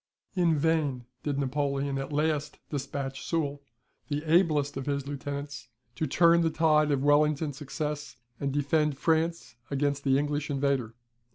[0.35, 3.61] In vain did Napoleon at last despatch Soult,
[4.07, 9.57] the ablest of his lieutenants, to turn the tide of Wellington's success and defend France
[9.69, 10.95] against the English invader.